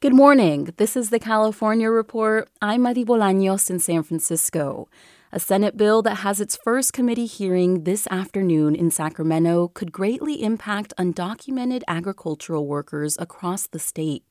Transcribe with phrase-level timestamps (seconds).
[0.00, 0.74] Good morning.
[0.76, 2.50] This is the California Report.
[2.60, 4.90] I'm Madi Bolaños in San Francisco.
[5.32, 10.42] A Senate bill that has its first committee hearing this afternoon in Sacramento could greatly
[10.42, 14.22] impact undocumented agricultural workers across the state.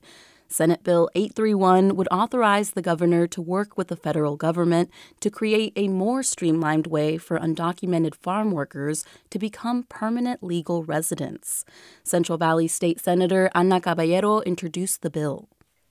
[0.48, 5.73] Senate Bill 831 would authorize the governor to work with the federal government to create
[5.75, 11.66] a more streamlined way for undocumented farm workers to become permanent legal residents.
[12.03, 15.50] Central Valley State Senator Anna Caballero introduced the bill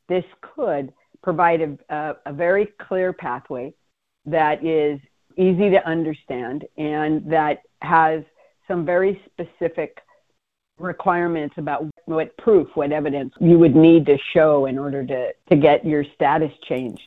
[0.08, 3.72] this could provide a, a, a very clear pathway
[4.26, 5.00] that is
[5.36, 8.22] easy to understand and that has
[8.68, 9.98] some very specific
[10.78, 15.56] requirements about what proof, what evidence you would need to show in order to, to
[15.56, 17.02] get your status changed.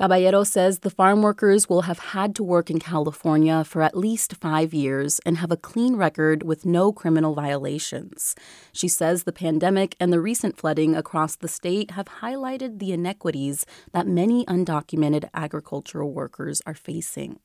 [0.00, 4.34] Caballero says the farm workers will have had to work in California for at least
[4.36, 8.34] five years and have a clean record with no criminal violations.
[8.72, 13.66] She says the pandemic and the recent flooding across the state have highlighted the inequities
[13.92, 17.38] that many undocumented agricultural workers are facing.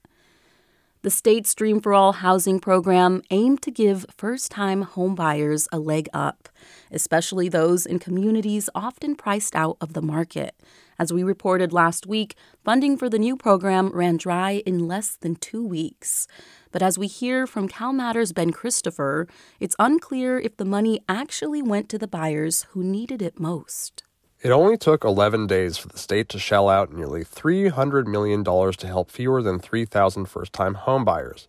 [1.06, 6.10] The state's Dream for All housing program aimed to give first time homebuyers a leg
[6.16, 6.50] up,
[6.92, 10.60] especially those in communities often priced out of the market.
[10.98, 15.36] As we reported last week, funding for the new program ran dry in less than
[15.36, 16.26] two weeks.
[16.72, 19.28] But as we hear from CalMatters' Ben Christopher,
[19.60, 24.05] it's unclear if the money actually went to the buyers who needed it most.
[24.46, 28.86] It only took 11 days for the state to shell out nearly $300 million to
[28.86, 31.48] help fewer than 3,000 first time homebuyers.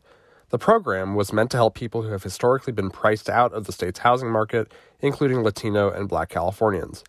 [0.48, 3.72] The program was meant to help people who have historically been priced out of the
[3.72, 7.04] state's housing market, including Latino and black Californians.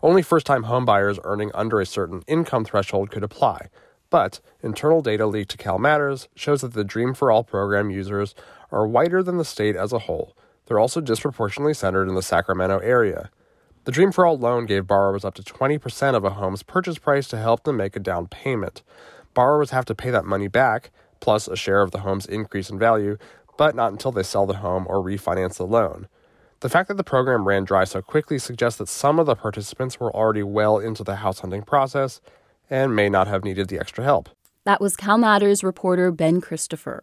[0.00, 3.66] Only first time homebuyers earning under a certain income threshold could apply.
[4.10, 8.36] But internal data leaked to CalMatters shows that the Dream for All program users
[8.70, 10.36] are whiter than the state as a whole.
[10.66, 13.32] They're also disproportionately centered in the Sacramento area.
[13.84, 17.26] The Dream for All loan gave borrowers up to 20% of a home's purchase price
[17.28, 18.82] to help them make a down payment.
[19.34, 22.78] Borrowers have to pay that money back, plus a share of the home's increase in
[22.78, 23.16] value,
[23.56, 26.06] but not until they sell the home or refinance the loan.
[26.60, 29.98] The fact that the program ran dry so quickly suggests that some of the participants
[29.98, 32.20] were already well into the house hunting process
[32.70, 34.28] and may not have needed the extra help.
[34.62, 37.02] That was CalMatters reporter Ben Christopher.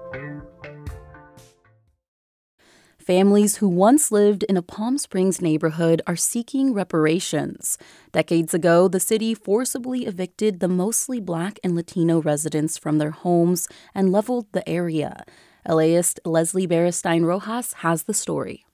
[3.01, 7.79] Families who once lived in a Palm Springs neighborhood are seeking reparations.
[8.11, 13.67] Decades ago, the city forcibly evicted the mostly black and Latino residents from their homes
[13.95, 15.25] and leveled the area.
[15.67, 18.65] LAist Leslie Berestein Rojas has the story.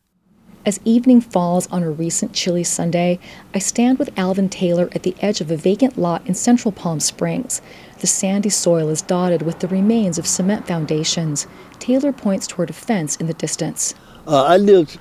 [0.65, 3.19] As evening falls on a recent chilly Sunday,
[3.55, 6.99] I stand with Alvin Taylor at the edge of a vacant lot in central Palm
[6.99, 7.61] Springs.
[8.01, 11.47] The sandy soil is dotted with the remains of cement foundations.
[11.79, 13.95] Taylor points toward a fence in the distance.
[14.27, 14.99] Uh, I lived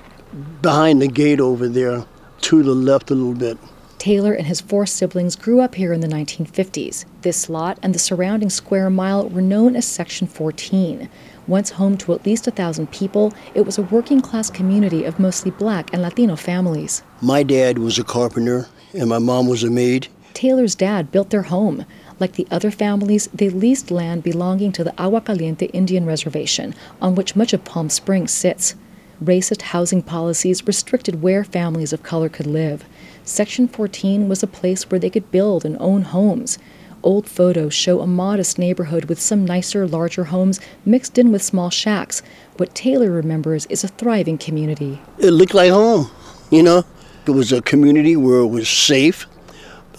[0.63, 2.05] behind the gate over there,
[2.43, 3.59] to the left a little bit.
[3.99, 7.07] Taylor and his four siblings grew up here in the 1950s.
[7.23, 11.09] This lot and the surrounding square mile were known as Section 14.
[11.49, 15.19] Once home to at least a thousand people, it was a working class community of
[15.19, 17.03] mostly black and Latino families.
[17.21, 20.07] My dad was a carpenter, and my mom was a maid.
[20.35, 21.85] Taylor's dad built their home.
[22.21, 27.17] Like the other families, they leased land belonging to the Agua Caliente Indian Reservation, on
[27.17, 28.77] which much of Palm Springs sits.
[29.23, 32.85] Racist housing policies restricted where families of color could live.
[33.25, 36.59] Section 14 was a place where they could build and own homes.
[37.03, 41.71] Old photos show a modest neighborhood with some nicer, larger homes mixed in with small
[41.71, 42.23] shacks.
[42.57, 45.01] What Taylor remembers is a thriving community.
[45.19, 46.11] It looked like home,
[46.51, 46.85] you know?
[47.27, 49.27] It was a community where it was safe,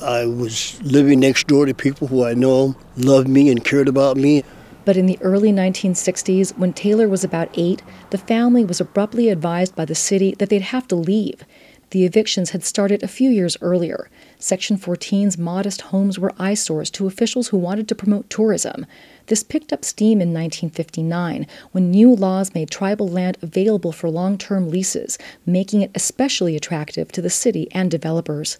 [0.01, 4.15] I was living next door to people who I know loved me and cared about
[4.15, 4.43] me.
[4.87, 7.81] But in the early 1960s, when Taylor was about eight,
[8.11, 11.43] the family was abruptly advised by the city that they'd have to leave.
[11.89, 14.09] The evictions had started a few years earlier.
[14.39, 18.85] Section 14's modest homes were eyesores to officials who wanted to promote tourism.
[19.25, 24.37] This picked up steam in 1959 when new laws made tribal land available for long
[24.37, 28.57] term leases, making it especially attractive to the city and developers.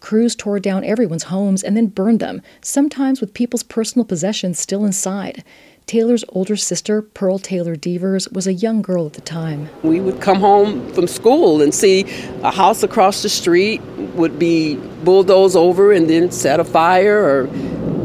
[0.00, 4.84] Crews tore down everyone's homes and then burned them, sometimes with people's personal possessions still
[4.84, 5.44] inside.
[5.86, 9.68] Taylor's older sister, Pearl Taylor Devers, was a young girl at the time.
[9.82, 12.02] We would come home from school and see
[12.42, 13.82] a house across the street
[14.14, 17.46] would be bulldozed over and then set afire or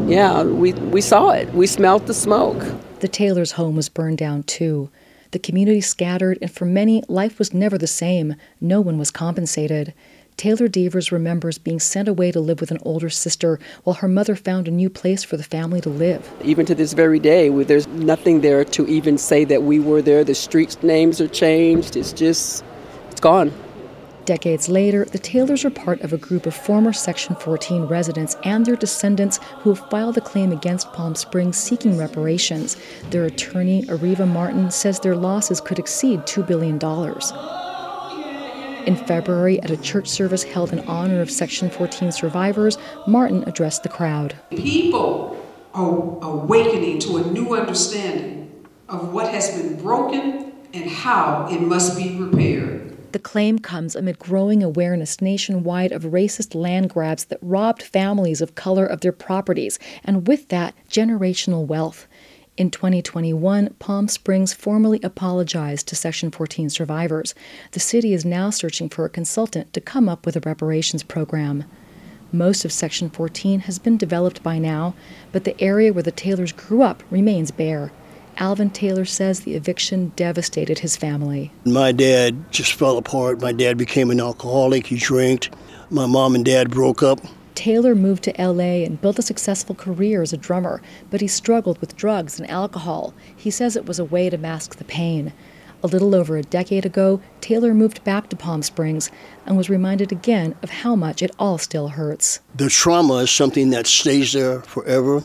[0.08, 1.52] yeah, we, we saw it.
[1.54, 2.64] We smelt the smoke.
[3.00, 4.90] The Taylor's home was burned down too.
[5.32, 8.36] The community scattered, and for many, life was never the same.
[8.62, 9.94] No one was compensated.
[10.38, 14.36] Taylor Devers remembers being sent away to live with an older sister while her mother
[14.36, 16.30] found a new place for the family to live.
[16.44, 20.24] Even to this very day, there's nothing there to even say that we were there.
[20.24, 21.96] The street names are changed.
[21.96, 22.66] It's just,
[23.12, 23.54] it's gone.
[24.26, 28.66] Decades later, the Taylors are part of a group of former Section 14 residents and
[28.66, 32.76] their descendants who have filed a claim against Palm Springs seeking reparations.
[33.12, 36.80] Their attorney, Areva Martin, says their losses could exceed $2 billion.
[38.86, 42.78] In February, at a church service held in honor of Section 14 survivors,
[43.08, 44.36] Martin addressed the crowd.
[44.52, 45.44] People
[45.74, 48.52] are awakening to a new understanding
[48.88, 52.96] of what has been broken and how it must be repaired.
[53.12, 58.54] The claim comes amid growing awareness nationwide of racist land grabs that robbed families of
[58.54, 62.08] color of their properties, and with that, generational wealth.
[62.58, 67.36] In 2021, Palm Springs formally apologized to Section 14 survivors.
[67.72, 71.66] The city is now searching for a consultant to come up with a reparations program.
[72.32, 74.96] Most of Section 14 has been developed by now,
[75.34, 77.92] but the area where the Taylors grew up remains bare.
[78.38, 81.52] Alvin Taylor says the eviction devastated his family.
[81.66, 83.42] My dad just fell apart.
[83.42, 84.88] My dad became an alcoholic.
[84.88, 85.50] He drank.
[85.90, 87.20] My mom and dad broke up.
[87.56, 91.80] Taylor moved to LA and built a successful career as a drummer, but he struggled
[91.80, 93.14] with drugs and alcohol.
[93.36, 95.34] He says it was a way to mask the pain.
[95.82, 99.10] A little over a decade ago, Taylor moved back to Palm Springs
[99.46, 102.40] and was reminded again of how much it all still hurts.
[102.56, 105.24] The trauma is something that stays there forever.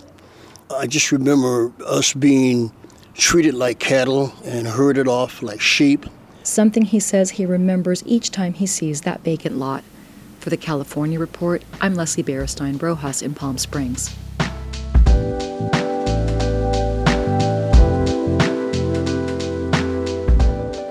[0.70, 2.72] I just remember us being
[3.14, 6.06] treated like cattle and herded off like sheep.
[6.42, 9.82] Something he says he remembers each time he sees that vacant lot.
[10.40, 14.16] For the California Report, I'm Leslie Berestein Rojas in Palm Springs.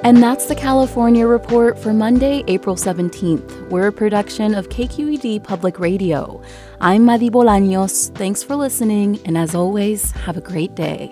[0.04, 3.70] And that's the California Report for Monday, April 17th.
[3.70, 6.44] We're a production of KQED Public Radio.
[6.80, 8.16] I'm Madi Bolaños.
[8.16, 11.12] Thanks for listening, and as always, have a great day.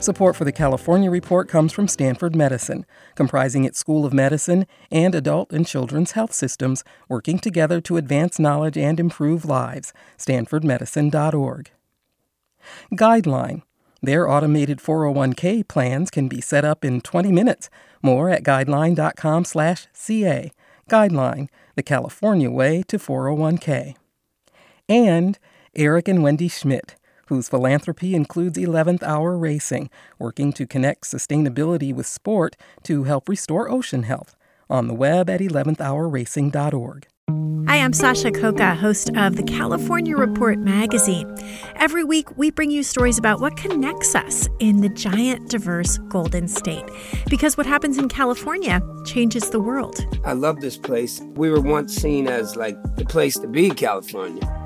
[0.00, 2.86] Support for the California Report comes from Stanford Medicine,
[3.16, 8.38] comprising its School of Medicine and adult and children's health systems working together to advance
[8.38, 9.92] knowledge and improve lives.
[10.18, 11.70] StanfordMedicine.org.
[12.94, 13.62] Guideline.
[14.02, 17.68] Their automated 401k plans can be set up in 20 minutes.
[18.02, 20.52] More at guideline.com/ca.
[20.88, 23.96] Guideline, the California way to 401k.
[24.88, 25.36] And
[25.74, 26.94] Eric and Wendy Schmidt
[27.26, 33.70] whose philanthropy includes 11th Hour Racing, working to connect sustainability with sport to help restore
[33.70, 34.34] ocean health.
[34.68, 37.06] On the web at 11thhourracing.org.
[37.68, 41.36] Hi, I'm Sasha Khokha, host of the California Report magazine.
[41.74, 46.46] Every week, we bring you stories about what connects us in the giant, diverse Golden
[46.46, 46.84] State.
[47.28, 50.06] Because what happens in California changes the world.
[50.24, 51.20] I love this place.
[51.34, 54.65] We were once seen as like the place to be, California